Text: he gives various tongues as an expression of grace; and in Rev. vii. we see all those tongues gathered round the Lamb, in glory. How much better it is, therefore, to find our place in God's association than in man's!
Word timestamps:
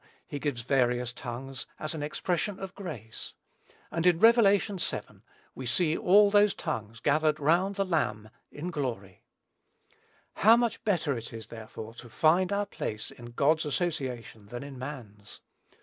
he 0.25 0.39
gives 0.39 0.63
various 0.63 1.13
tongues 1.13 1.67
as 1.79 1.93
an 1.93 2.01
expression 2.01 2.57
of 2.59 2.73
grace; 2.73 3.35
and 3.91 4.07
in 4.07 4.17
Rev. 4.17 4.37
vii. 4.37 4.99
we 5.53 5.67
see 5.67 5.95
all 5.95 6.31
those 6.31 6.55
tongues 6.55 6.99
gathered 6.99 7.39
round 7.39 7.75
the 7.75 7.85
Lamb, 7.85 8.31
in 8.51 8.71
glory. 8.71 9.21
How 10.37 10.57
much 10.57 10.83
better 10.83 11.15
it 11.15 11.31
is, 11.31 11.45
therefore, 11.49 11.93
to 11.93 12.09
find 12.09 12.51
our 12.51 12.65
place 12.65 13.11
in 13.11 13.33
God's 13.33 13.63
association 13.63 14.47
than 14.47 14.63
in 14.63 14.79
man's! 14.79 15.39